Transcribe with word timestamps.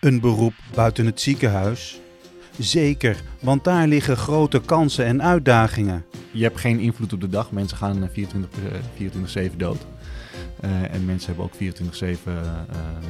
Een 0.00 0.20
beroep 0.20 0.54
buiten 0.74 1.06
het 1.06 1.20
ziekenhuis? 1.20 2.00
Zeker, 2.58 3.22
want 3.40 3.64
daar 3.64 3.86
liggen 3.86 4.16
grote 4.16 4.60
kansen 4.60 5.04
en 5.04 5.22
uitdagingen. 5.22 6.04
Je 6.30 6.42
hebt 6.42 6.60
geen 6.60 6.78
invloed 6.78 7.12
op 7.12 7.20
de 7.20 7.28
dag. 7.28 7.52
Mensen 7.52 7.76
gaan 7.76 8.10
24-7 8.10 9.56
dood. 9.56 9.86
Uh, 10.64 10.94
en 10.94 11.04
mensen 11.04 11.26
hebben 11.26 11.44
ook 11.44 11.54
24-7 11.54 12.06
uh, 12.28 12.34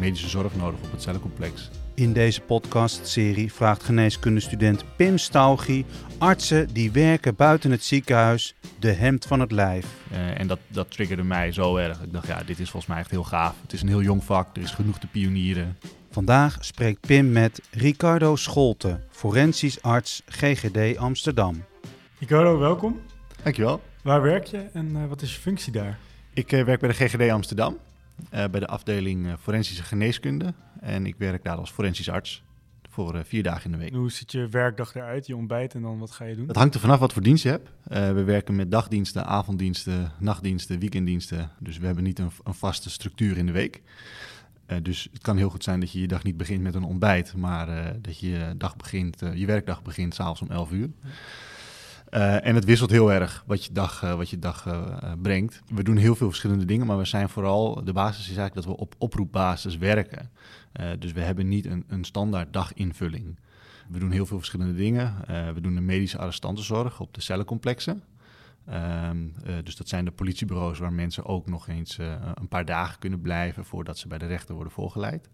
medische 0.00 0.28
zorg 0.28 0.56
nodig 0.56 0.80
op 0.82 0.90
het 0.90 1.02
cellencomplex. 1.02 1.70
In 1.94 2.12
deze 2.12 2.40
podcastserie 2.40 3.52
vraagt 3.52 3.82
geneeskundestudent 3.82 4.84
Pim 4.96 5.18
Staugie 5.18 5.84
artsen 6.18 6.68
die 6.72 6.92
werken 6.92 7.34
buiten 7.34 7.70
het 7.70 7.84
ziekenhuis 7.84 8.54
de 8.78 8.92
hemd 8.92 9.26
van 9.26 9.40
het 9.40 9.52
lijf. 9.52 9.86
Uh, 10.12 10.40
en 10.40 10.46
dat, 10.46 10.58
dat 10.68 10.90
triggerde 10.90 11.24
mij 11.24 11.52
zo 11.52 11.76
erg. 11.76 12.02
Ik 12.02 12.12
dacht, 12.12 12.26
ja, 12.26 12.42
dit 12.46 12.58
is 12.58 12.70
volgens 12.70 12.92
mij 12.92 13.00
echt 13.00 13.10
heel 13.10 13.24
gaaf. 13.24 13.54
Het 13.62 13.72
is 13.72 13.82
een 13.82 13.88
heel 13.88 14.02
jong 14.02 14.24
vak, 14.24 14.56
er 14.56 14.62
is 14.62 14.70
genoeg 14.70 14.98
te 14.98 15.06
pionieren. 15.06 15.76
Vandaag 16.12 16.56
spreekt 16.60 17.00
Pim 17.00 17.32
met 17.32 17.62
Ricardo 17.70 18.36
Scholte, 18.36 19.00
forensisch 19.10 19.82
arts 19.82 20.22
GGD 20.26 20.96
Amsterdam. 20.96 21.64
Ricardo, 22.18 22.58
welkom. 22.58 23.00
Dankjewel. 23.42 23.82
Waar 24.02 24.22
werk 24.22 24.44
je 24.44 24.58
en 24.72 24.88
uh, 24.96 25.06
wat 25.06 25.22
is 25.22 25.34
je 25.34 25.40
functie 25.40 25.72
daar? 25.72 25.98
Ik 26.34 26.52
uh, 26.52 26.64
werk 26.64 26.80
bij 26.80 26.88
de 26.88 26.94
GGD 26.94 27.30
Amsterdam, 27.30 27.76
uh, 28.34 28.44
bij 28.50 28.60
de 28.60 28.66
afdeling 28.66 29.36
forensische 29.40 29.82
geneeskunde. 29.82 30.54
En 30.80 31.06
ik 31.06 31.14
werk 31.18 31.44
daar 31.44 31.56
als 31.56 31.70
forensisch 31.70 32.10
arts 32.10 32.42
voor 32.88 33.24
vier 33.24 33.42
dagen 33.42 33.64
in 33.64 33.78
de 33.78 33.78
week. 33.84 33.94
hoe 33.94 34.10
ziet 34.10 34.32
je 34.32 34.48
werkdag 34.48 34.94
eruit, 34.94 35.26
je 35.26 35.36
ontbijt 35.36 35.74
en 35.74 35.82
dan 35.82 35.98
wat 35.98 36.10
ga 36.10 36.24
je 36.24 36.36
doen? 36.36 36.48
Het 36.48 36.56
hangt 36.56 36.74
er 36.74 36.80
vanaf 36.80 36.98
wat 36.98 37.12
voor 37.12 37.22
dienst 37.22 37.42
je 37.42 37.48
hebt. 37.48 37.70
we 38.14 38.24
werken 38.24 38.56
met 38.56 38.70
dagdiensten, 38.70 39.26
avonddiensten, 39.26 40.12
nachtdiensten, 40.18 40.78
weekenddiensten. 40.78 41.50
Dus 41.58 41.78
we 41.78 41.86
hebben 41.86 42.04
niet 42.04 42.18
een, 42.18 42.30
een 42.44 42.54
vaste 42.54 42.90
structuur 42.90 43.36
in 43.36 43.46
de 43.46 43.52
week. 43.52 43.82
Uh, 44.70 44.76
dus 44.82 45.08
het 45.12 45.22
kan 45.22 45.36
heel 45.36 45.50
goed 45.50 45.64
zijn 45.64 45.80
dat 45.80 45.92
je 45.92 46.00
je 46.00 46.08
dag 46.08 46.22
niet 46.22 46.36
begint 46.36 46.62
met 46.62 46.74
een 46.74 46.84
ontbijt, 46.84 47.36
maar 47.36 47.68
uh, 47.68 47.84
dat 48.00 48.18
je 48.18 48.54
dag 48.56 48.76
begint, 48.76 49.22
uh, 49.22 49.34
je 49.34 49.46
werkdag 49.46 49.82
begint 49.82 50.14
s'avonds 50.14 50.40
om 50.40 50.50
11 50.50 50.70
uur. 50.70 50.90
en 52.10 52.54
het 52.54 52.64
wisselt 52.64 52.90
heel 52.90 53.12
erg 53.12 53.44
wat 53.46 53.64
je 53.64 53.72
dag, 53.72 54.00
wat 54.00 54.30
je 54.30 54.38
dag 54.38 54.86
brengt. 55.22 55.62
We 55.74 55.82
doen 55.82 55.96
heel 55.96 56.14
veel 56.14 56.28
verschillende 56.28 56.64
dingen, 56.64 56.86
maar 56.86 56.98
we 56.98 57.04
zijn 57.04 57.28
vooral, 57.28 57.84
de 57.84 57.92
basis 57.92 58.30
is 58.30 58.36
eigenlijk 58.36 58.54
dat 58.54 58.76
we 58.76 58.82
op 58.82 58.94
oproepbasis 58.98 59.78
werken. 59.78 60.30
dus 60.98 61.12
we 61.12 61.20
hebben 61.20 61.48
niet 61.48 61.66
een, 61.66 61.84
een 61.88 62.04
standaard 62.04 62.52
daginvulling. 62.52 63.38
We 63.88 63.98
doen 63.98 64.10
heel 64.10 64.26
veel 64.26 64.38
verschillende 64.38 64.74
dingen. 64.74 65.14
we 65.54 65.60
doen 65.60 65.74
de 65.74 65.80
medische 65.80 66.18
arrestantenzorg 66.18 67.00
op 67.00 67.14
de 67.14 67.20
cellencomplexen. 67.20 68.02
Um, 68.72 69.34
uh, 69.46 69.54
dus 69.64 69.76
dat 69.76 69.88
zijn 69.88 70.04
de 70.04 70.10
politiebureaus 70.10 70.78
waar 70.78 70.92
mensen 70.92 71.24
ook 71.24 71.46
nog 71.46 71.68
eens 71.68 71.98
uh, 71.98 72.14
een 72.34 72.48
paar 72.48 72.64
dagen 72.64 72.98
kunnen 72.98 73.20
blijven 73.20 73.64
voordat 73.64 73.98
ze 73.98 74.08
bij 74.08 74.18
de 74.18 74.26
rechter 74.26 74.54
worden 74.54 74.72
voorgeleid. 74.72 75.30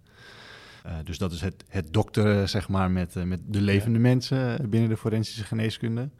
Uh, 0.86 0.92
dus 1.04 1.18
dat 1.18 1.32
is 1.32 1.40
het, 1.40 1.64
het 1.68 1.92
dokteren, 1.92 2.48
zeg 2.48 2.68
maar, 2.68 2.90
met, 2.90 3.24
met 3.24 3.40
de 3.46 3.60
levende 3.60 3.98
ja. 3.98 4.02
mensen 4.02 4.70
binnen 4.70 4.88
de 4.88 4.96
forensische 4.96 5.44
geneeskunde. 5.44 6.10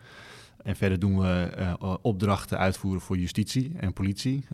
En 0.62 0.76
verder 0.76 0.98
doen 0.98 1.18
we 1.18 1.98
opdrachten 2.02 2.58
uitvoeren 2.58 3.00
voor 3.00 3.18
justitie 3.18 3.72
en 3.78 3.92
politie. 3.92 4.46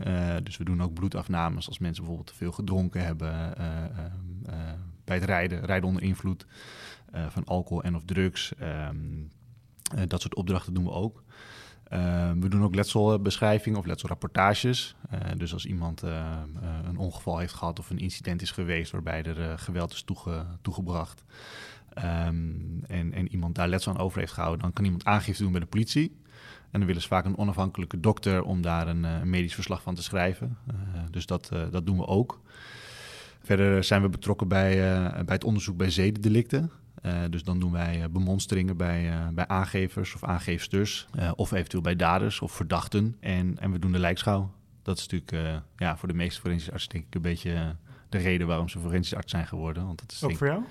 dus 0.43 0.57
we 0.57 0.65
doen 0.65 0.83
ook 0.83 0.95
bloedafnames 0.95 1.69
als 1.69 1.79
mensen 1.79 2.03
bijvoorbeeld 2.03 2.33
te 2.33 2.43
veel 2.43 2.53
gedronken 2.53 3.05
hebben 3.05 3.55
bij 5.05 5.17
het 5.17 5.25
rijden, 5.25 5.65
rijden 5.65 5.89
onder 5.89 6.03
invloed 6.03 6.47
van 7.29 7.45
alcohol 7.45 7.83
en 7.83 7.97
of 7.97 8.03
drugs. 8.05 8.53
Um, 8.61 9.31
dat 10.09 10.21
soort 10.21 10.35
opdrachten 10.35 10.75
doen 10.75 10.85
we 10.85 10.91
ook. 10.91 11.23
Uh, 11.93 12.31
we 12.41 12.49
doen 12.49 12.63
ook 12.63 12.75
letselbeschrijvingen 12.75 13.79
of 13.79 13.87
letselrapportages. 13.87 14.95
Uh, 15.13 15.21
dus 15.37 15.53
als 15.53 15.67
iemand 15.67 16.05
uh, 16.05 16.33
een 16.85 16.97
ongeval 16.97 17.39
heeft 17.39 17.55
gehad 17.55 17.79
of 17.79 17.91
een 17.91 17.99
incident 17.99 18.43
is 18.43 18.51
geweest 18.51 18.93
waarbij 18.93 19.23
er 19.23 19.59
geweld 19.59 19.93
is 19.93 20.03
toege 20.03 20.47
toegebracht 20.63 21.25
um, 21.99 22.85
en, 22.87 23.13
en, 23.13 23.29
iemand 23.29 23.55
daar 23.55 23.69
letsel 23.69 23.93
aan 23.93 23.99
over 23.99 24.19
heeft 24.19 24.33
gehouden, 24.33 24.63
dan 24.63 24.73
kan 24.73 24.85
iemand 24.85 25.05
aangifte 25.05 25.43
doen 25.43 25.53
bij 25.53 25.61
de 25.61 25.67
politie. 25.67 26.17
En 26.71 26.79
dan 26.79 26.87
willen 26.87 27.03
ze 27.03 27.09
vaak 27.09 27.25
een 27.25 27.39
onafhankelijke 27.39 28.01
dokter 28.01 28.43
om 28.43 28.63
daar 28.63 28.89
een, 28.89 29.05
een 29.05 29.31
medisch 29.31 29.55
verslag 29.55 29.83
van 29.83 29.95
te 29.95 30.03
schrijven. 30.03 30.59
dus 31.11 31.27
dat, 31.27 31.51
dat 31.71 31.87
doen 31.87 31.97
we 31.97 32.07
ook. 32.07 32.41
Verder 33.43 33.85
zijn 33.85 34.03
we 34.03 34.09
betrokken 34.09 34.49
bij, 34.49 34.77
bij 35.25 35.35
het 35.35 35.45
onderzoek 35.45 35.77
bij 35.77 35.91
zedendelicten. 35.91 36.71
Uh, 37.07 37.13
dus 37.31 37.45
dan 37.45 37.61
doen 37.61 37.73
wij 37.73 37.99
uh, 37.99 38.05
bemonsteringen 38.11 38.77
bij, 38.77 39.11
uh, 39.11 39.29
bij 39.29 39.47
aangevers 39.47 40.15
of 40.15 40.25
aangeefsters. 40.25 41.07
of 41.37 41.53
eventueel 41.53 41.83
bij 41.83 41.97
daders 41.97 42.41
of 42.41 42.53
verdachten. 42.53 43.17
En, 43.21 43.59
en 43.59 43.73
we 43.73 43.79
doen 43.79 43.93
de 43.93 43.99
lijkschouw. 43.99 44.51
Dat 44.83 44.99
is 44.99 45.07
natuurlijk 45.09 45.63
ja, 45.77 45.97
voor 45.97 46.09
de 46.09 46.15
meeste 46.15 46.41
forensische 46.41 46.73
artsen 46.73 46.91
denk 46.91 47.05
ik 47.07 47.15
een 47.15 47.23
beetje 47.23 47.77
de 48.09 48.19
reden 48.19 48.47
waarom 48.47 48.69
ze 48.69 48.79
forensisch 48.79 49.15
arts 49.15 49.31
zijn 49.31 49.47
geworden. 49.47 49.87
Want 49.87 50.01
dat 50.01 50.13
is, 50.13 50.23
Ook 50.23 50.37
voor 50.37 50.47
jou? 50.47 50.63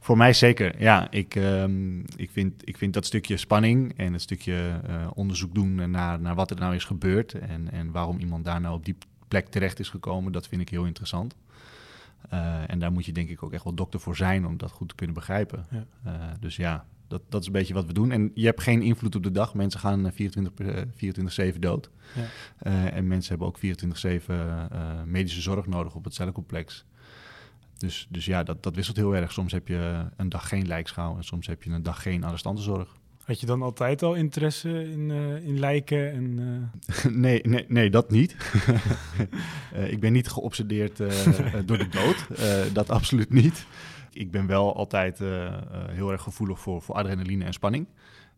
Voor 0.00 0.16
mij 0.16 0.32
zeker, 0.32 0.80
ja. 0.80 1.10
Ik, 1.10 1.34
um, 1.34 2.04
ik, 2.16 2.30
vind, 2.30 2.68
ik 2.68 2.76
vind 2.76 2.94
dat 2.94 3.06
stukje 3.06 3.36
spanning 3.36 3.98
en 3.98 4.12
het 4.12 4.22
stukje 4.22 4.80
onderzoek 5.14 5.54
doen 5.54 5.90
naar, 5.90 6.20
naar 6.20 6.34
wat 6.34 6.50
er 6.50 6.58
nou 6.58 6.74
is 6.74 6.84
gebeurd... 6.84 7.32
En, 7.32 7.70
en 7.70 7.90
waarom 7.90 8.18
iemand 8.18 8.44
daar 8.44 8.60
nou 8.60 8.74
op 8.74 8.84
die 8.84 8.96
plek 9.28 9.48
terecht 9.48 9.78
is 9.78 9.88
gekomen, 9.88 10.32
dat 10.32 10.48
vind 10.48 10.60
ik 10.60 10.68
heel 10.68 10.84
interessant. 10.84 11.34
Uh, 12.32 12.70
en 12.70 12.78
daar 12.78 12.92
moet 12.92 13.04
je 13.04 13.12
denk 13.12 13.28
ik 13.28 13.42
ook 13.42 13.52
echt 13.52 13.64
wel 13.64 13.74
dokter 13.74 14.00
voor 14.00 14.16
zijn 14.16 14.46
om 14.46 14.56
dat 14.56 14.70
goed 14.70 14.88
te 14.88 14.94
kunnen 14.94 15.14
begrijpen. 15.14 15.66
Ja. 15.70 15.86
Uh, 16.06 16.12
dus 16.40 16.56
ja, 16.56 16.86
dat, 17.08 17.22
dat 17.28 17.40
is 17.40 17.46
een 17.46 17.52
beetje 17.52 17.74
wat 17.74 17.86
we 17.86 17.92
doen. 17.92 18.10
En 18.10 18.30
je 18.34 18.46
hebt 18.46 18.62
geen 18.62 18.82
invloed 18.82 19.14
op 19.14 19.22
de 19.22 19.30
dag. 19.30 19.54
Mensen 19.54 19.80
gaan 19.80 20.12
24, 20.12 21.54
24-7 21.54 21.58
dood. 21.58 21.90
Ja. 22.14 22.22
Uh, 22.70 22.96
en 22.96 23.06
mensen 23.06 23.28
hebben 23.28 23.48
ook 23.48 23.58
24-7 23.58 25.06
medische 25.06 25.40
zorg 25.40 25.66
nodig 25.66 25.94
op 25.94 26.04
het 26.04 26.14
cellencomplex. 26.14 26.84
Dus, 27.78 28.06
dus 28.10 28.24
ja, 28.24 28.42
dat, 28.42 28.62
dat 28.62 28.74
wisselt 28.74 28.96
heel 28.96 29.16
erg. 29.16 29.32
Soms 29.32 29.52
heb 29.52 29.68
je 29.68 30.06
een 30.16 30.28
dag 30.28 30.48
geen 30.48 30.66
lijkschouw 30.66 31.16
en 31.16 31.24
soms 31.24 31.46
heb 31.46 31.62
je 31.62 31.70
een 31.70 31.82
dag 31.82 32.02
geen 32.02 32.24
arrestantenzorg. 32.24 32.96
Had 33.24 33.40
je 33.40 33.46
dan 33.46 33.62
altijd 33.62 34.02
al 34.02 34.14
interesse 34.14 34.90
in, 34.90 35.08
uh, 35.08 35.46
in 35.46 35.58
lijken? 35.58 36.12
En, 36.12 36.38
uh... 36.38 37.04
nee, 37.24 37.40
nee, 37.42 37.64
nee, 37.68 37.90
dat 37.90 38.10
niet. 38.10 38.36
uh, 39.74 39.90
ik 39.92 40.00
ben 40.00 40.12
niet 40.12 40.28
geobsedeerd 40.28 40.96
door 41.66 41.78
de 41.78 41.88
dood. 41.88 42.26
dat 42.74 42.90
absoluut 42.90 43.30
niet. 43.30 43.66
Ik 44.12 44.30
ben 44.30 44.46
wel 44.46 44.76
altijd 44.76 45.18
heel 45.88 46.12
erg 46.12 46.22
gevoelig 46.22 46.60
voor, 46.60 46.82
voor 46.82 46.94
adrenaline 46.94 47.44
en 47.44 47.52
spanning. 47.52 47.86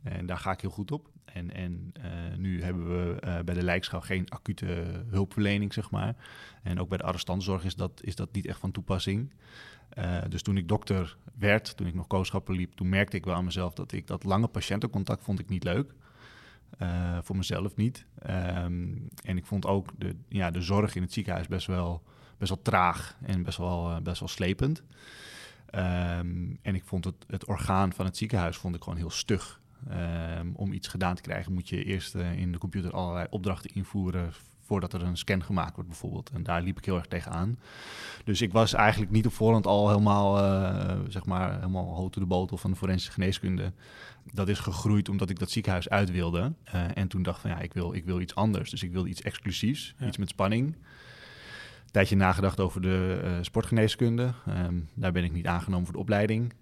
En 0.02 0.26
daar 0.26 0.38
ga 0.38 0.52
ik 0.52 0.60
heel 0.60 0.70
goed 0.70 0.90
op. 0.90 1.10
En, 1.24 1.54
en 1.54 1.92
nu 2.36 2.62
hebben 2.62 2.88
we 2.88 3.42
bij 3.44 3.54
de 3.54 3.62
lijkschouw 3.62 4.00
geen 4.00 4.28
acute 4.28 5.04
hulpverlening, 5.10 5.72
zeg 5.72 5.90
maar. 5.90 6.16
En 6.62 6.80
ook 6.80 6.88
bij 6.88 6.98
de 6.98 7.04
arrestantzorg 7.04 7.64
is 7.64 7.74
dat, 7.74 8.00
is 8.04 8.16
dat 8.16 8.32
niet 8.32 8.46
echt 8.46 8.58
van 8.58 8.70
toepassing. 8.70 9.32
Uh, 9.98 10.18
dus 10.28 10.42
toen 10.42 10.56
ik 10.56 10.68
dokter 10.68 11.16
werd, 11.34 11.76
toen 11.76 11.86
ik 11.86 11.94
nog 11.94 12.06
kooschappen 12.06 12.54
liep, 12.54 12.72
toen 12.72 12.88
merkte 12.88 13.16
ik 13.16 13.24
wel 13.24 13.34
aan 13.34 13.44
mezelf 13.44 13.74
dat 13.74 13.92
ik 13.92 14.06
dat 14.06 14.24
lange 14.24 14.48
patiëntencontact 14.48 15.24
vond 15.24 15.38
ik 15.38 15.48
niet 15.48 15.64
leuk. 15.64 15.94
Uh, 16.82 17.18
voor 17.22 17.36
mezelf 17.36 17.76
niet. 17.76 18.06
Um, 18.30 19.08
en 19.22 19.36
ik 19.36 19.46
vond 19.46 19.66
ook 19.66 19.92
de, 19.98 20.16
ja, 20.28 20.50
de 20.50 20.62
zorg 20.62 20.94
in 20.94 21.02
het 21.02 21.12
ziekenhuis 21.12 21.46
best 21.46 21.66
wel, 21.66 22.02
best 22.38 22.50
wel 22.50 22.62
traag 22.62 23.18
en 23.22 23.42
best 23.42 23.58
wel, 23.58 23.90
uh, 23.90 24.00
best 24.00 24.20
wel 24.20 24.28
slepend. 24.28 24.82
Um, 25.74 26.58
en 26.62 26.74
ik 26.74 26.84
vond 26.84 27.04
het, 27.04 27.24
het 27.26 27.44
orgaan 27.44 27.92
van 27.92 28.04
het 28.04 28.16
ziekenhuis 28.16 28.56
vond 28.56 28.74
ik 28.74 28.82
gewoon 28.82 28.98
heel 28.98 29.10
stug. 29.10 29.60
Um, 29.90 30.52
om 30.54 30.72
iets 30.72 30.88
gedaan 30.88 31.14
te 31.14 31.22
krijgen 31.22 31.52
moet 31.52 31.68
je 31.68 31.84
eerst 31.84 32.14
in 32.14 32.52
de 32.52 32.58
computer 32.58 32.92
allerlei 32.92 33.26
opdrachten 33.30 33.74
invoeren 33.74 34.32
voordat 34.66 34.92
er 34.92 35.02
een 35.02 35.16
scan 35.16 35.42
gemaakt 35.42 35.74
wordt 35.74 35.88
bijvoorbeeld. 35.88 36.30
En 36.30 36.42
daar 36.42 36.62
liep 36.62 36.78
ik 36.78 36.84
heel 36.84 36.96
erg 36.96 37.06
tegenaan. 37.06 37.58
Dus 38.24 38.40
ik 38.40 38.52
was 38.52 38.72
eigenlijk 38.72 39.12
niet 39.12 39.26
op 39.26 39.32
voorhand 39.32 39.66
al 39.66 39.88
helemaal, 39.88 40.38
uh, 40.38 40.98
zeg 41.08 41.26
maar, 41.26 41.54
helemaal 41.54 41.94
hoog 41.94 42.10
de 42.10 42.26
botel 42.26 42.56
van 42.56 42.70
de 42.70 42.76
forensische 42.76 43.12
geneeskunde. 43.12 43.72
Dat 44.32 44.48
is 44.48 44.58
gegroeid 44.58 45.08
omdat 45.08 45.30
ik 45.30 45.38
dat 45.38 45.50
ziekenhuis 45.50 45.88
uit 45.88 46.10
wilde. 46.10 46.52
Uh, 46.74 46.96
en 46.96 47.08
toen 47.08 47.22
dacht 47.22 47.40
van 47.40 47.50
ja, 47.50 47.58
ik 47.58 47.72
wil, 47.72 47.94
ik 47.94 48.04
wil 48.04 48.20
iets 48.20 48.34
anders. 48.34 48.70
Dus 48.70 48.82
ik 48.82 48.92
wilde 48.92 49.08
iets 49.08 49.22
exclusiefs, 49.22 49.94
ja. 49.98 50.06
iets 50.06 50.16
met 50.16 50.28
spanning. 50.28 50.66
Een 50.66 51.92
tijdje 51.92 52.16
nagedacht 52.16 52.60
over 52.60 52.80
de 52.80 53.20
uh, 53.24 53.30
sportgeneeskunde. 53.40 54.32
Um, 54.48 54.88
daar 54.94 55.12
ben 55.12 55.24
ik 55.24 55.32
niet 55.32 55.46
aangenomen 55.46 55.84
voor 55.84 55.94
de 55.94 56.00
opleiding. 56.00 56.52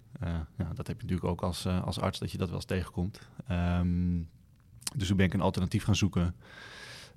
ja, 0.57 0.71
dat 0.73 0.87
heb 0.87 1.01
je 1.01 1.07
natuurlijk 1.07 1.23
ook 1.23 1.41
als, 1.41 1.67
als 1.67 1.99
arts, 1.99 2.19
dat 2.19 2.31
je 2.31 2.37
dat 2.37 2.47
wel 2.47 2.55
eens 2.55 2.65
tegenkomt. 2.65 3.29
Um, 3.51 4.29
dus 4.95 5.07
toen 5.07 5.17
ben 5.17 5.25
ik 5.25 5.33
een 5.33 5.41
alternatief 5.41 5.83
gaan 5.83 5.95
zoeken. 5.95 6.35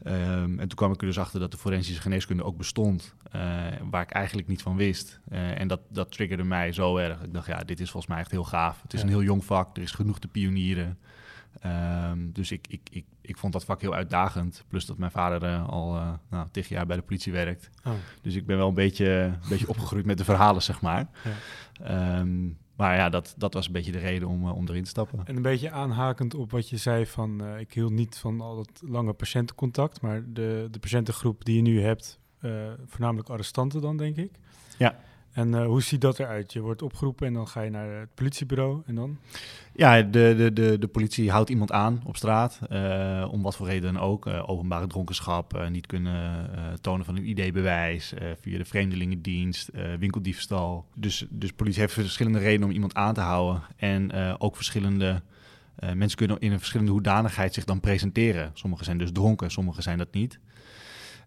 Um, 0.06 0.58
en 0.58 0.68
toen 0.68 0.76
kwam 0.76 0.92
ik 0.92 1.00
er 1.00 1.06
dus 1.06 1.18
achter 1.18 1.40
dat 1.40 1.50
de 1.50 1.56
forensische 1.56 2.02
geneeskunde 2.02 2.44
ook 2.44 2.56
bestond, 2.56 3.14
uh, 3.26 3.42
waar 3.90 4.02
ik 4.02 4.10
eigenlijk 4.10 4.48
niet 4.48 4.62
van 4.62 4.76
wist. 4.76 5.20
Uh, 5.32 5.60
en 5.60 5.68
dat, 5.68 5.80
dat 5.88 6.10
triggerde 6.10 6.44
mij 6.44 6.72
zo 6.72 6.96
erg. 6.96 7.22
Ik 7.22 7.32
dacht, 7.32 7.46
ja, 7.46 7.58
dit 7.58 7.80
is 7.80 7.90
volgens 7.90 8.12
mij 8.12 8.20
echt 8.20 8.30
heel 8.30 8.44
gaaf. 8.44 8.82
Het 8.82 8.92
is 8.92 9.00
ja. 9.00 9.06
een 9.06 9.12
heel 9.12 9.22
jong 9.22 9.44
vak, 9.44 9.76
er 9.76 9.82
is 9.82 9.92
genoeg 9.92 10.18
te 10.18 10.28
pionieren. 10.28 10.98
Um, 12.10 12.32
dus 12.32 12.50
ik, 12.50 12.66
ik, 12.68 12.80
ik, 12.90 13.04
ik 13.20 13.36
vond 13.36 13.52
dat 13.52 13.64
vak 13.64 13.80
heel 13.80 13.94
uitdagend. 13.94 14.64
Plus 14.68 14.86
dat 14.86 14.98
mijn 14.98 15.10
vader 15.10 15.50
uh, 15.50 15.68
al 15.68 15.96
uh, 15.96 16.12
nou, 16.30 16.48
tig 16.50 16.68
jaar 16.68 16.86
bij 16.86 16.96
de 16.96 17.02
politie 17.02 17.32
werkt. 17.32 17.70
Oh. 17.84 17.92
Dus 18.22 18.34
ik 18.34 18.46
ben 18.46 18.56
wel 18.56 18.68
een 18.68 18.74
beetje, 18.74 19.06
een 19.06 19.48
beetje 19.48 19.68
opgegroeid 19.68 20.06
met 20.06 20.18
de 20.18 20.24
verhalen, 20.24 20.62
zeg 20.62 20.80
maar. 20.80 21.08
Ja. 21.82 22.18
Um, 22.18 22.58
maar 22.78 22.96
ja, 22.96 23.08
dat, 23.08 23.34
dat 23.36 23.54
was 23.54 23.66
een 23.66 23.72
beetje 23.72 23.92
de 23.92 23.98
reden 23.98 24.28
om, 24.28 24.46
uh, 24.46 24.56
om 24.56 24.69
erin 24.69 24.82
te 24.82 24.88
stappen. 24.88 25.20
En 25.25 25.36
een 25.36 25.42
beetje 25.42 25.70
aanhakend 25.70 26.34
op 26.34 26.50
wat 26.50 26.69
je 26.69 26.76
zei 26.76 27.06
van... 27.06 27.42
Uh, 27.42 27.60
ik 27.60 27.72
hield 27.72 27.92
niet 27.92 28.16
van 28.16 28.40
al 28.40 28.56
dat 28.56 28.82
lange 28.86 29.12
patiëntencontact... 29.12 30.00
maar 30.00 30.22
de, 30.26 30.69
de 30.70 30.78
patiëntengroep 30.78 31.44
die 31.44 31.56
je 31.56 31.62
nu 31.62 31.82
hebt, 31.82 32.20
uh, 32.40 32.72
voornamelijk 32.86 33.28
arrestanten 33.28 33.80
dan, 33.80 33.96
denk 33.96 34.16
ik. 34.16 34.30
Ja. 34.78 34.98
En 35.38 35.49
uh, 35.49 35.67
hoe 35.67 35.82
ziet 35.82 36.00
dat 36.00 36.19
eruit? 36.19 36.52
Je 36.52 36.61
wordt 36.61 36.82
opgeroepen 36.82 37.26
en 37.26 37.32
dan 37.32 37.49
ga 37.49 37.61
je 37.61 37.70
naar 37.70 38.00
het 38.00 38.14
politiebureau 38.14 38.82
en 38.87 38.94
dan? 38.94 39.19
Ja, 39.75 40.02
de, 40.02 40.35
de, 40.37 40.52
de, 40.52 40.79
de 40.79 40.88
politie 40.88 41.31
houdt 41.31 41.50
iemand 41.50 41.73
aan 41.73 42.00
op 42.05 42.17
straat, 42.17 42.61
uh, 42.73 43.29
om 43.31 43.43
wat 43.43 43.56
voor 43.56 43.67
reden 43.67 43.93
dan 43.94 44.02
ook. 44.02 44.26
Uh, 44.26 44.49
openbare 44.49 44.87
dronkenschap, 44.87 45.69
niet 45.70 45.87
kunnen 45.87 46.50
tonen 46.81 47.05
van 47.05 47.17
een 47.17 47.29
ID-bewijs, 47.29 48.12
via 48.40 48.58
de 48.58 48.64
vreemdelingendienst, 48.64 49.70
winkeldiefstal. 49.99 50.87
Dus, 50.94 51.26
dus 51.31 51.52
politie 51.52 51.81
heeft 51.81 51.93
verschillende 51.93 52.38
redenen 52.38 52.69
om 52.69 52.75
iemand 52.75 52.94
aan 52.94 53.14
te 53.14 53.20
houden. 53.20 53.62
En 53.76 54.12
ook 54.38 54.56
verschillende... 54.56 55.23
mensen 55.94 56.19
kunnen 56.19 56.38
in 56.38 56.52
een 56.52 56.58
verschillende 56.58 56.93
hoedanigheid 56.93 57.55
zich 57.55 57.64
dan 57.64 57.81
presenteren. 57.81 58.50
Sommigen 58.55 58.84
zijn 58.84 58.99
dus 58.99 59.12
dronken, 59.12 59.50
sommigen 59.50 59.82
zijn 59.82 59.99
dat 59.99 60.12
niet. 60.12 60.38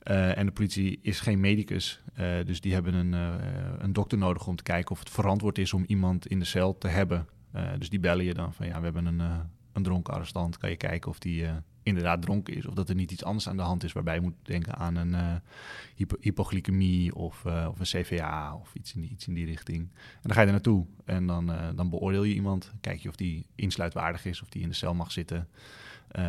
Uh, 0.03 0.37
en 0.37 0.45
de 0.45 0.51
politie 0.51 0.99
is 1.01 1.19
geen 1.19 1.39
medicus, 1.39 2.01
uh, 2.19 2.45
dus 2.45 2.61
die 2.61 2.73
hebben 2.73 2.93
een, 2.93 3.13
uh, 3.13 3.33
een 3.77 3.93
dokter 3.93 4.17
nodig 4.17 4.47
om 4.47 4.55
te 4.55 4.63
kijken 4.63 4.91
of 4.91 4.99
het 4.99 5.09
verantwoord 5.09 5.57
is 5.57 5.73
om 5.73 5.83
iemand 5.87 6.27
in 6.27 6.39
de 6.39 6.45
cel 6.45 6.77
te 6.77 6.87
hebben. 6.87 7.27
dus 7.77 7.89
die 7.89 7.99
bellen 7.99 8.25
je 8.25 8.33
dan 8.33 8.53
van 8.53 8.65
ja, 8.65 8.77
we 8.77 8.83
hebben 8.83 9.05
een, 9.05 9.19
een 9.73 9.83
dronken 9.83 10.13
arrestant. 10.13 10.57
Kan 10.57 10.69
je 10.69 10.75
kijken 10.75 11.09
of 11.09 11.19
die 11.19 11.45
inderdaad 11.83 12.21
dronken 12.21 12.55
is 12.55 12.65
of 12.65 12.73
dat 12.73 12.89
er 12.89 12.95
niet 12.95 13.11
iets 13.11 13.23
anders 13.23 13.49
aan 13.49 13.57
de 13.57 13.63
hand 13.63 13.83
is 13.83 13.91
waarbij 13.91 14.15
je 14.15 14.21
moet 14.21 14.35
denken 14.41 14.75
aan 14.75 14.95
een 14.95 15.41
hypo 15.95 16.15
hypoglycemie 16.19 17.15
of, 17.15 17.45
of 17.45 17.79
een 17.79 18.03
CVA 18.03 18.55
of 18.55 18.75
iets 18.75 18.93
in, 18.93 19.01
die, 19.01 19.09
iets 19.09 19.27
in 19.27 19.33
die 19.33 19.45
richting. 19.45 19.81
En 19.93 20.21
dan 20.21 20.33
ga 20.33 20.39
je 20.39 20.45
er 20.45 20.51
naartoe 20.51 20.85
en 21.05 21.27
dan, 21.27 21.51
dan 21.75 21.89
beoordeel 21.89 22.23
je 22.23 22.33
iemand. 22.33 22.73
Kijk 22.81 22.99
je 22.99 23.09
of 23.09 23.15
die 23.15 23.45
insluitwaardig 23.55 24.25
is, 24.25 24.41
of 24.41 24.49
die 24.49 24.61
in 24.61 24.69
de 24.69 24.75
cel 24.75 24.93
mag 24.93 25.11
zitten. 25.11 25.47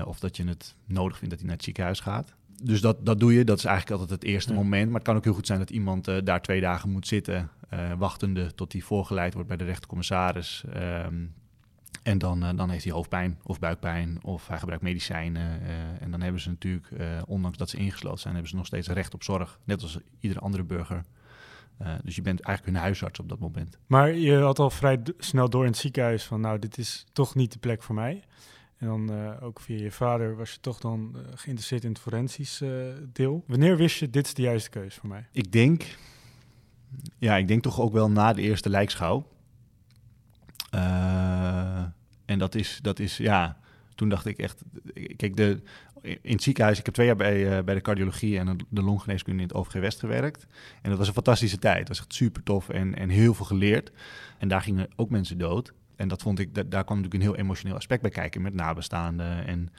of 0.04 0.18
dat 0.18 0.36
je 0.36 0.44
het 0.44 0.76
nodig 0.86 1.18
vindt 1.18 1.30
dat 1.30 1.38
hij 1.38 1.48
naar 1.48 1.56
het 1.56 1.64
ziekenhuis 1.64 2.00
gaat 2.00 2.34
dus 2.62 2.81
dat, 2.81 3.06
dat 3.06 3.20
doe 3.20 3.35
je. 3.35 3.44
Dat 3.44 3.59
is 3.59 3.64
eigenlijk 3.64 4.00
altijd 4.00 4.20
het 4.20 4.31
eerste 4.31 4.55
moment. 4.55 4.87
Maar 4.87 4.94
het 4.94 5.05
kan 5.05 5.17
ook 5.17 5.25
heel 5.25 5.35
goed 5.35 5.47
zijn 5.47 5.59
dat 5.59 5.70
iemand 5.70 6.09
uh, 6.09 6.17
daar 6.25 6.43
twee 6.43 6.61
dagen 6.61 6.91
moet 6.91 7.06
zitten, 7.06 7.50
uh, 7.75 7.93
wachtende 7.99 8.55
tot 8.55 8.73
hij 8.73 8.81
voorgeleid 8.81 9.35
wordt 9.35 9.49
bij 9.49 9.56
de 9.56 9.64
rechtercommissaris. 9.64 10.64
Um, 10.76 11.35
en 12.03 12.19
dan, 12.19 12.44
uh, 12.44 12.50
dan 12.56 12.70
heeft 12.70 12.85
hij 12.85 12.93
hoofdpijn 12.93 13.38
of 13.43 13.59
buikpijn 13.59 14.19
of 14.23 14.49
hij 14.49 14.59
gebruikt 14.59 14.82
medicijnen. 14.82 15.61
en 16.00 16.11
dan 16.11 16.20
hebben 16.20 16.41
ze 16.41 16.49
natuurlijk, 16.49 16.88
ondanks 17.26 17.59
dat 17.59 17.70
ze 17.70 17.76
ingesloten 17.76 18.20
zijn, 18.20 18.32
hebben 18.32 18.50
ze 18.50 18.56
nog 18.56 18.67
steeds 18.67 18.88
recht 18.88 19.14
op 19.14 19.23
zorg. 19.23 19.59
Net 19.64 19.82
als 19.82 19.99
iedere 20.20 20.41
andere 20.41 20.62
burger. 20.62 21.05
dus 22.05 22.17
je 22.17 22.23
bent 22.23 22.41
eigenlijk 22.41 22.76
hun 22.76 22.85
huisarts 22.85 23.20
op 23.20 23.29
dat 23.29 23.38
moment. 23.38 23.79
Maar 23.87 24.14
je 24.14 24.37
had 24.37 24.59
al 24.59 24.70
vrij 24.70 25.03
snel 25.19 25.49
door 25.49 25.64
in 25.64 25.70
het 25.70 25.81
ziekenhuis 25.81 26.25
van, 26.25 26.41
nou, 26.41 26.59
dit 26.59 26.79
is 26.79 27.05
toch 27.12 27.35
niet 27.35 27.53
de 27.53 27.59
plek 27.59 27.82
voor 27.82 27.94
mij. 27.94 28.23
En 28.82 28.88
dan 28.88 29.12
uh, 29.12 29.32
ook 29.40 29.61
via 29.61 29.79
je 29.79 29.90
vader 29.90 30.37
was 30.37 30.52
je 30.52 30.61
toch 30.61 30.81
dan 30.81 31.12
uh, 31.17 31.20
geïnteresseerd 31.34 31.84
in 31.84 31.90
het 31.90 31.99
forensisch 31.99 32.61
uh, 32.61 32.70
deel. 33.12 33.44
Wanneer 33.46 33.76
wist 33.76 33.99
je, 33.99 34.11
dit 34.11 34.26
is 34.26 34.34
de 34.34 34.43
juiste 34.43 34.70
keuze 34.70 35.00
voor 35.00 35.08
mij? 35.08 35.26
Ik 35.32 35.52
denk, 35.52 35.96
ja, 37.19 37.37
ik 37.37 37.49
denk 37.49 37.62
toch 37.62 37.81
ook 37.81 37.93
wel 37.93 38.11
na 38.11 38.32
de 38.32 38.43
eerste 38.43 38.69
lijkschouw. 38.69 39.26
en 42.25 42.38
dat 42.38 42.55
is, 42.55 42.79
dat 42.82 42.99
is, 42.99 43.17
ja, 43.17 43.58
toen 43.94 44.08
dacht 44.08 44.26
ik 44.26 44.38
echt, 44.38 44.62
kijk, 45.17 45.37
de, 45.37 45.62
in 46.02 46.32
het 46.32 46.43
ziekenhuis, 46.43 46.78
ik 46.78 46.85
heb 46.85 46.94
twee 46.94 47.06
jaar 47.06 47.17
bij, 47.17 47.64
bij 47.64 47.75
de 47.75 47.81
cardiologie 47.81 48.38
en 48.38 48.58
de 48.69 48.82
longgeneeskunde 48.82 49.43
in 49.43 49.49
het 49.49 49.56
OVG 49.56 49.73
West 49.81 49.99
gewerkt. 49.99 50.46
En 50.82 50.88
dat 50.90 50.99
was 50.99 51.06
een 51.06 51.14
fantastische 51.14 51.58
tijd. 51.58 51.78
Dat 51.78 51.88
was 51.88 51.99
echt 51.99 52.14
super 52.14 52.43
tof 52.43 52.69
en, 52.69 52.94
en 52.94 53.08
heel 53.08 53.35
veel 53.35 53.46
geleerd. 53.46 53.93
En 54.38 54.49
daar 54.49 54.62
gingen 54.62 54.88
ook 54.96 55.11
mensen 55.11 55.38
dood. 55.38 55.73
En 55.96 56.08
dat 56.08 56.22
vond 56.22 56.38
ik, 56.38 56.54
dat, 56.54 56.70
daar 56.70 56.84
kwam 56.84 56.96
natuurlijk 56.96 57.24
een 57.24 57.30
heel 57.30 57.40
emotioneel 57.40 57.76
aspect 57.76 58.02
bij 58.02 58.10
kijken 58.10 58.42
met 58.42 58.54
nabestaanden 58.54 59.46
en 59.46 59.70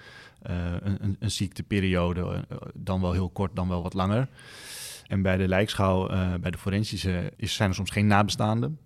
uh, 0.50 0.76
een, 0.80 1.16
een, 1.20 1.32
ziekteperiode, 1.32 2.22
uh, 2.22 2.58
dan 2.74 3.02
wel 3.02 3.12
heel 3.12 3.30
kort, 3.30 3.56
dan 3.56 3.68
wel 3.68 3.84
wat 3.84 3.94
langer. 3.94 4.28
En 5.08 5.22
bij 5.22 5.38
de 5.38 5.48
lijkschouw, 5.48 6.12
uh, 6.12 6.34
bij 6.36 6.52
de 6.52 6.58
forensische, 6.58 7.34
is, 7.36 7.56
zijn 7.56 7.70
er 7.70 7.76
soms 7.76 7.92
geen 7.92 8.08
nabestaanden. 8.08 8.80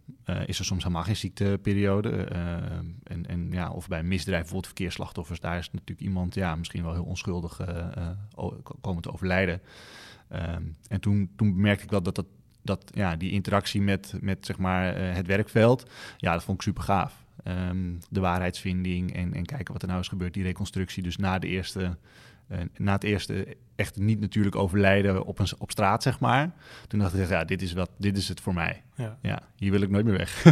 is 0.46 0.60
er 0.60 0.66
soms 0.66 0.84
helemaal 0.84 1.04
geen 1.04 1.16
ziekteperiode. 1.16 2.10
en, 3.04 3.26
en, 3.28 3.48
ja, 3.52 3.72
of 3.72 3.88
bij 3.88 4.00
een 4.00 4.08
misdrijf, 4.08 4.40
bijvoorbeeld 4.40 4.74
verkeersslachtoffers, 4.74 5.40
daar 5.40 5.58
is 5.58 5.72
natuurlijk 5.72 6.08
iemand 6.08 6.36
ja, 6.36 6.56
misschien 6.56 6.84
wel 6.84 6.94
heel 6.94 7.04
onschuldig 7.04 7.62
komen 8.82 9.02
te 9.02 9.14
overlijden. 9.14 9.62
Ehm, 10.28 10.64
en 10.88 11.00
toen, 11.00 11.30
toen 11.36 11.62
merkte 11.62 11.84
ik 11.84 11.90
wel 11.90 12.02
dat, 12.02 12.16
dat, 12.16 12.26
dat 12.68 12.92
ja, 12.94 13.16
die 13.16 13.32
interactie 13.32 13.82
met, 13.82 14.14
met 14.20 14.46
zeg 14.46 14.58
maar, 14.58 14.96
het 14.96 15.28
werkveld, 15.28 15.90
ja, 16.18 16.34
dat 16.34 16.44
vond 16.44 16.58
ik 16.58 16.64
super 16.64 16.84
gaaf. 16.84 17.26
Um, 17.44 18.00
de 18.10 18.20
waarheidsvinding 18.20 19.16
en, 19.16 19.34
en 19.34 19.46
kijken 19.46 19.74
wat 19.74 19.82
er 19.82 19.88
nou 19.88 20.00
is 20.00 20.08
gebeurd, 20.08 20.34
die 20.34 20.44
reconstructie. 20.44 21.04
Dus 21.04 21.18
na, 21.18 21.40
de 21.40 21.48
eerste, 21.48 21.98
uh, 22.52 22.58
na 22.78 22.92
het 22.92 23.04
eerste 23.04 23.58
echt 23.76 23.98
niet 23.98 24.20
natuurlijk 24.20 24.56
overlijden 24.56 25.26
op, 25.26 25.40
een, 25.40 25.48
op 25.58 25.72
straat, 25.72 26.04
zeg 26.04 26.20
maar. 26.20 26.52
Toen 26.88 27.00
dacht 27.00 27.14
ik, 27.14 27.30
ja, 27.30 27.44
dit 27.44 27.62
is, 27.62 27.74
wat, 27.74 27.90
dit 27.98 28.18
is 28.18 28.28
het 28.28 28.42
voor 28.42 28.54
mij. 28.54 28.84
Ja. 28.96 29.18
ja 29.22 29.42
hier 29.56 29.72
wil 29.72 29.82
ik 29.82 29.90
nooit 29.90 30.06
meer 30.06 30.18
weg. 30.18 30.46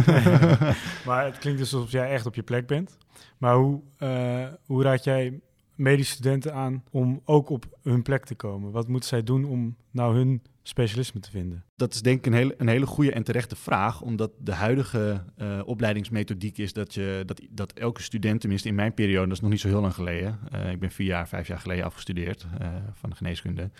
maar 1.06 1.24
het 1.24 1.38
klinkt 1.38 1.58
dus 1.58 1.74
alsof 1.74 1.90
jij 1.90 2.10
echt 2.10 2.26
op 2.26 2.34
je 2.34 2.42
plek 2.42 2.66
bent. 2.66 2.96
Maar 3.38 3.54
hoe, 3.54 3.80
uh, 3.98 4.46
hoe 4.64 4.82
raad 4.82 5.04
jij 5.04 5.40
medische 5.76 6.12
studenten 6.12 6.54
aan 6.54 6.82
om 6.90 7.20
ook 7.24 7.50
op 7.50 7.78
hun 7.82 8.02
plek 8.02 8.24
te 8.24 8.34
komen? 8.34 8.70
Wat 8.70 8.88
moeten 8.88 9.08
zij 9.08 9.22
doen 9.22 9.44
om 9.44 9.76
nou 9.90 10.16
hun 10.16 10.42
specialisme 10.62 11.20
te 11.20 11.30
vinden? 11.30 11.64
Dat 11.76 11.94
is 11.94 12.02
denk 12.02 12.18
ik 12.18 12.26
een 12.26 12.32
hele, 12.32 12.54
een 12.58 12.68
hele 12.68 12.86
goede 12.86 13.12
en 13.12 13.22
terechte 13.22 13.56
vraag, 13.56 14.00
omdat 14.00 14.30
de 14.38 14.52
huidige 14.52 15.22
uh, 15.38 15.60
opleidingsmethodiek 15.64 16.58
is 16.58 16.72
dat, 16.72 16.94
je, 16.94 17.22
dat, 17.26 17.40
dat 17.50 17.72
elke 17.72 18.02
student, 18.02 18.40
tenminste 18.40 18.68
in 18.68 18.74
mijn 18.74 18.94
periode, 18.94 19.26
dat 19.26 19.36
is 19.36 19.42
nog 19.42 19.50
niet 19.50 19.60
zo 19.60 19.68
heel 19.68 19.80
lang 19.80 19.94
geleden, 19.94 20.38
uh, 20.54 20.70
ik 20.70 20.80
ben 20.80 20.90
vier 20.90 21.06
jaar, 21.06 21.28
vijf 21.28 21.46
jaar 21.46 21.60
geleden 21.60 21.84
afgestudeerd 21.84 22.46
uh, 22.60 22.68
van 22.94 23.10
de 23.10 23.16
geneeskunde, 23.16 23.70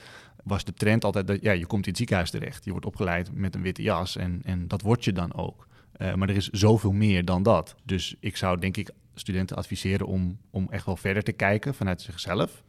was 0.45 0.65
de 0.65 0.75
trend 0.75 1.05
altijd 1.05 1.27
dat 1.27 1.43
ja, 1.43 1.53
je 1.53 1.67
komt 1.67 1.83
in 1.83 1.89
het 1.89 1.97
ziekenhuis 1.97 2.31
terecht. 2.31 2.65
Je 2.65 2.71
wordt 2.71 2.87
opgeleid 2.87 3.35
met 3.35 3.55
een 3.55 3.63
witte 3.63 3.83
jas 3.83 4.17
en, 4.17 4.41
en 4.45 4.69
dat 4.69 4.83
word 4.83 5.05
je 5.05 5.13
dan 5.13 5.35
ook. 5.35 5.67
Maar 5.99 6.29
er 6.29 6.37
is 6.37 6.49
zoveel 6.49 6.93
meer 6.93 7.25
dan 7.25 7.43
dat. 7.43 7.75
Dus 7.85 8.17
ik 8.21 8.37
zou 8.37 8.61
denk 8.61 8.77
ik 8.77 8.91
studenten 9.15 9.57
adviseren 9.57 10.07
om, 10.07 10.39
om 10.51 10.67
echt 10.71 10.87
wel 10.87 10.97
verder 10.97 11.23
te 11.23 11.33
kijken 11.33 11.75
vanuit 11.75 12.03
zichzelf. 12.03 12.63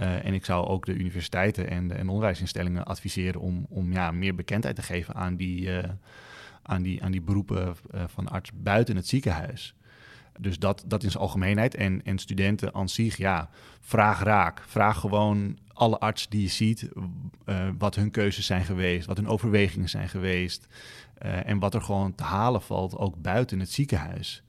Uh, 0.00 0.24
en 0.24 0.34
ik 0.34 0.44
zou 0.44 0.66
ook 0.66 0.86
de 0.86 0.94
universiteiten 0.94 1.70
en, 1.70 1.96
en 1.96 2.08
onderwijsinstellingen 2.08 2.84
adviseren 2.84 3.40
om, 3.40 3.66
om 3.68 3.92
ja, 3.92 4.10
meer 4.10 4.34
bekendheid 4.34 4.76
te 4.76 4.82
geven 4.82 5.14
aan 5.14 5.36
die, 5.36 5.60
uh, 5.60 5.78
aan 6.62 6.82
die, 6.82 7.02
aan 7.02 7.10
die 7.10 7.20
beroepen 7.20 7.76
van 8.06 8.28
arts 8.28 8.50
buiten 8.54 8.96
het 8.96 9.06
ziekenhuis. 9.06 9.74
Dus 10.38 10.58
dat, 10.58 10.84
dat 10.86 11.02
in 11.02 11.10
zijn 11.10 11.22
algemeenheid. 11.22 11.74
En, 11.74 12.04
en 12.04 12.18
studenten 12.18 12.74
aan 12.74 12.88
zich, 12.88 13.16
ja, 13.16 13.50
vraag 13.80 14.22
raak. 14.22 14.62
Vraag 14.66 15.00
gewoon 15.00 15.58
alle 15.72 15.98
artsen 15.98 16.30
die 16.30 16.42
je 16.42 16.48
ziet 16.48 16.88
wat 17.78 17.94
hun 17.94 18.10
keuzes 18.10 18.46
zijn 18.46 18.64
geweest, 18.64 19.06
wat 19.06 19.16
hun 19.16 19.28
overwegingen 19.28 19.88
zijn 19.88 20.08
geweest. 20.08 20.66
en 21.18 21.58
wat 21.58 21.74
er 21.74 21.82
gewoon 21.82 22.14
te 22.14 22.22
halen 22.22 22.62
valt, 22.62 22.96
ook 22.96 23.22
buiten 23.22 23.60
het 23.60 23.70
ziekenhuis. 23.70 24.42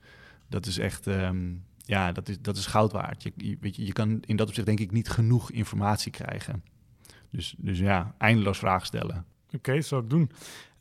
Dat 0.48 0.66
is 0.66 0.78
echt, 0.78 1.06
um, 1.06 1.64
ja, 1.76 2.12
dat 2.12 2.28
is, 2.28 2.40
dat 2.40 2.56
is 2.56 2.66
goud 2.66 2.92
waard. 2.92 3.22
Je, 3.22 3.32
je, 3.36 3.56
weet 3.60 3.76
je, 3.76 3.86
je 3.86 3.92
kan 3.92 4.22
in 4.26 4.36
dat 4.36 4.48
opzicht 4.48 4.66
denk 4.66 4.80
ik 4.80 4.90
niet 4.90 5.08
genoeg 5.08 5.50
informatie 5.50 6.12
krijgen. 6.12 6.62
Dus, 7.30 7.54
dus 7.58 7.78
ja, 7.78 8.14
eindeloos 8.18 8.58
vragen 8.58 8.86
stellen. 8.86 9.24
Oké, 9.46 9.56
okay, 9.56 9.80
zal 9.80 9.98
ik 9.98 10.10
doen. 10.10 10.30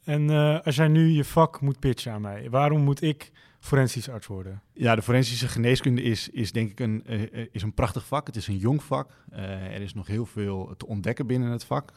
En 0.10 0.30
uh, 0.30 0.60
als 0.60 0.76
jij 0.76 0.88
nu 0.88 1.08
je 1.08 1.24
vak 1.24 1.62
moet 1.62 1.80
pitchen 1.80 2.12
aan 2.12 2.22
mij, 2.22 2.50
waarom 2.50 2.82
moet 2.82 3.02
ik 3.02 3.32
forensisch 3.60 4.10
arts 4.10 4.28
worden? 4.28 4.62
Ja, 4.74 4.96
de 4.96 5.02
forensische 5.02 5.48
geneeskunde 5.48 6.02
is, 6.02 6.30
is 6.30 6.52
denk 6.52 6.72
ik 6.72 6.80
een, 6.80 7.04
uh, 7.10 7.46
is 7.52 7.62
een 7.62 7.74
prachtig 7.74 8.06
vak. 8.06 8.28
Het 8.28 8.36
is 8.36 8.48
een 8.48 8.58
jong 8.58 8.84
vak. 8.84 9.24
Uh, 9.34 9.40
er 9.76 9.82
is 9.82 9.94
nog 9.94 10.08
heel 10.08 10.26
veel 10.26 10.74
te 10.78 10.88
ontdekken 10.88 11.28
binnen 11.28 11.52
het 11.52 11.64
vak. 11.64 11.94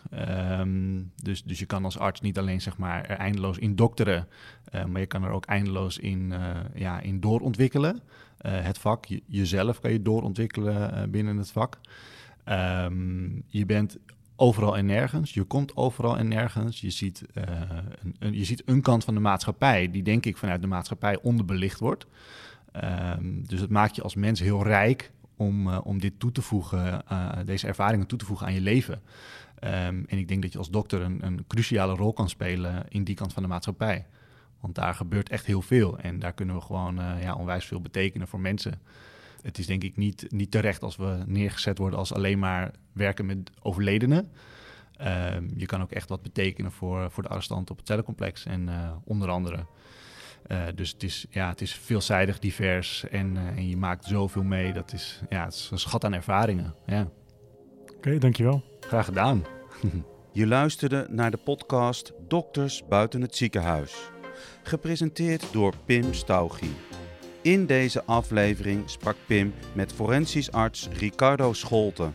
Um, 0.59 1.13
dus, 1.23 1.43
dus 1.43 1.59
je 1.59 1.67
kan 1.67 1.85
als 1.85 1.99
arts 1.99 2.21
niet 2.21 2.39
alleen 2.39 2.61
zeg 2.61 2.79
maar, 2.79 3.05
er 3.05 3.17
eindeloos 3.17 3.59
in 3.59 3.77
dokteren, 3.77 4.29
maar 4.87 5.01
je 5.01 5.07
kan 5.07 5.25
er 5.25 5.31
ook 5.31 5.45
eindeloos 5.45 5.99
in, 5.99 6.35
ja, 6.75 7.01
in 7.01 7.21
doorontwikkelen. 7.21 8.03
het 8.47 8.79
vak, 8.79 9.05
je, 9.05 9.23
jezelf 9.27 9.81
kan 9.81 9.93
je 9.93 10.03
doorontwikkelen 10.03 11.11
binnen 11.11 11.37
het 11.37 11.51
vak. 11.51 11.79
Um, 12.45 13.43
je 13.47 13.67
bent 13.67 13.99
overal 14.43 14.77
en 14.77 14.87
nergens. 14.87 15.35
Je 15.35 15.43
komt 15.43 15.77
overal 15.77 16.19
en 16.19 16.29
nergens. 16.29 16.81
Je 16.81 16.91
ziet, 16.91 17.25
uh, 17.35 17.45
een, 18.19 18.35
je 18.35 18.45
ziet 18.45 18.63
een 18.65 18.83
kant 18.83 19.05
van 19.05 19.15
de 19.15 19.21
maatschappij 19.21 19.91
die 19.91 20.03
denk 20.03 20.27
ik 20.27 20.37
vanuit 20.37 20.61
de 20.61 20.67
maatschappij 20.67 21.19
onderbelicht 21.21 21.81
wordt. 21.81 22.07
Um, 23.19 23.47
dus 23.47 23.61
het 23.61 23.71
maakt 23.71 23.97
je 23.97 24.03
als 24.03 24.15
mens 24.15 24.41
heel 24.41 24.63
rijk 24.63 25.13
om, 25.37 25.69
uh, 25.69 25.79
om 25.85 26.01
dit 26.01 26.13
toe 26.19 26.33
te 26.33 26.43
voegen, 26.43 27.03
uh, 27.13 27.33
deze 27.45 27.67
ervaringen 27.67 28.07
toe 28.07 28.19
te 28.19 28.25
voegen 28.25 28.47
aan 28.47 28.55
je 28.55 28.61
leven. 28.61 29.03
Um, 29.65 30.05
en 30.09 30.19
ik 30.19 30.29
denk 30.29 30.43
dat 30.43 30.53
je 30.53 30.59
als 30.59 30.71
dokter 30.71 31.01
een, 31.01 31.27
een 31.27 31.45
cruciale 31.47 31.95
rol 31.95 32.13
kan 32.13 32.29
spelen 32.29 32.85
in 32.89 33.05
die 33.05 33.15
kant 33.15 33.33
van 33.33 33.43
de 33.43 33.49
maatschappij. 33.49 34.07
Want 34.61 34.75
daar 34.75 34.95
gebeurt 34.95 35.29
echt 35.29 35.47
heel 35.47 35.63
veel 35.63 35.99
en 35.99 36.19
daar 36.19 36.33
kunnen 36.33 36.55
we 36.55 36.61
gewoon 36.61 37.01
ja, 37.21 37.35
onwijs 37.35 37.65
veel 37.65 37.81
betekenen 37.81 38.29
voor 38.29 38.41
mensen 38.41 38.81
het 39.43 39.59
is 39.59 39.67
denk 39.67 39.83
ik 39.83 39.97
niet, 39.97 40.27
niet 40.29 40.51
terecht 40.51 40.83
als 40.83 40.97
we 40.97 41.23
neergezet 41.27 41.79
worden 41.79 41.99
als 41.99 42.13
alleen 42.13 42.39
maar 42.39 42.71
werken 42.93 43.27
met 43.27 43.51
overledenen. 43.61 44.33
Um, 45.01 45.51
je 45.57 45.67
kan 45.67 45.83
ook 45.83 45.91
echt 45.91 46.09
wat 46.09 46.23
betekenen 46.23 46.73
voor, 46.73 47.11
voor 47.11 47.23
de 47.23 47.29
arrestanten 47.29 47.71
op 47.71 47.77
het 47.77 47.87
cellencomplex 47.87 48.45
en 48.45 48.69
uh, 48.69 48.93
onder 49.05 49.29
andere. 49.29 49.67
Uh, 50.47 50.63
dus 50.75 50.93
het 50.93 51.03
is, 51.03 51.27
ja, 51.31 51.49
het 51.49 51.61
is 51.61 51.75
veelzijdig, 51.75 52.39
divers 52.39 53.09
en, 53.09 53.37
uh, 53.37 53.47
en 53.47 53.69
je 53.69 53.77
maakt 53.77 54.05
zoveel 54.05 54.43
mee. 54.43 54.73
Dat 54.73 54.93
is, 54.93 55.21
ja, 55.29 55.45
het 55.45 55.55
is 55.55 55.69
een 55.73 55.79
schat 55.79 56.05
aan 56.05 56.13
ervaringen. 56.13 56.75
Ja. 56.87 57.11
Oké, 57.83 57.93
okay, 57.97 58.19
dankjewel. 58.19 58.65
Graag 58.81 59.05
gedaan. 59.05 59.45
je 60.33 60.47
luisterde 60.47 61.07
naar 61.11 61.31
de 61.31 61.37
podcast 61.37 62.13
Dokters 62.29 62.83
buiten 62.89 63.21
het 63.21 63.37
ziekenhuis. 63.37 64.11
gepresenteerd 64.63 65.53
door 65.53 65.75
Pim 65.87 66.15
Staugie. 66.15 66.92
In 67.43 67.67
deze 67.67 68.05
aflevering 68.05 68.91
sprak 68.91 69.17
Pim 69.27 69.55
met 69.73 69.93
forensisch 69.93 70.53
arts 70.53 70.89
Ricardo 70.99 71.53
Scholten. 71.53 72.15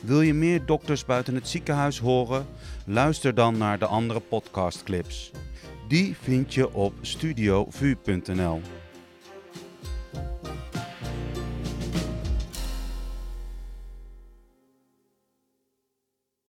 Wil 0.00 0.20
je 0.20 0.34
meer 0.34 0.66
dokters 0.66 1.04
buiten 1.04 1.34
het 1.34 1.48
ziekenhuis 1.48 1.98
horen? 1.98 2.46
Luister 2.86 3.34
dan 3.34 3.58
naar 3.58 3.78
de 3.78 3.86
andere 3.86 4.20
podcastclips. 4.20 5.30
Die 5.88 6.16
vind 6.20 6.54
je 6.54 6.74
op 6.74 6.94
studiovu.nl. 7.00 8.60